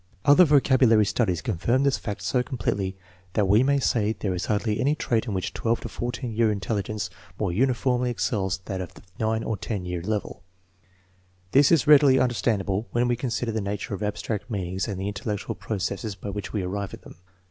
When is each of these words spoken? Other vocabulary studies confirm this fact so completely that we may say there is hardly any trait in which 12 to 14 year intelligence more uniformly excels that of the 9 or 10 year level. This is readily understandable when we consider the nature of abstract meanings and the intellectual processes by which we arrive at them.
Other 0.25 0.45
vocabulary 0.45 1.05
studies 1.05 1.43
confirm 1.43 1.83
this 1.83 1.99
fact 1.99 2.23
so 2.23 2.41
completely 2.41 2.97
that 3.33 3.47
we 3.47 3.61
may 3.61 3.79
say 3.79 4.13
there 4.13 4.33
is 4.33 4.47
hardly 4.47 4.79
any 4.79 4.95
trait 4.95 5.27
in 5.27 5.35
which 5.35 5.53
12 5.53 5.81
to 5.81 5.89
14 5.89 6.33
year 6.33 6.51
intelligence 6.51 7.11
more 7.37 7.51
uniformly 7.51 8.09
excels 8.09 8.57
that 8.65 8.81
of 8.81 8.95
the 8.95 9.03
9 9.19 9.43
or 9.43 9.57
10 9.57 9.85
year 9.85 10.01
level. 10.01 10.41
This 11.51 11.71
is 11.71 11.85
readily 11.85 12.17
understandable 12.17 12.87
when 12.91 13.07
we 13.07 13.15
consider 13.15 13.51
the 13.51 13.61
nature 13.61 13.93
of 13.93 14.01
abstract 14.01 14.49
meanings 14.49 14.87
and 14.87 14.99
the 14.99 15.07
intellectual 15.07 15.53
processes 15.53 16.15
by 16.15 16.31
which 16.31 16.51
we 16.51 16.63
arrive 16.63 16.95
at 16.95 17.03
them. 17.03 17.17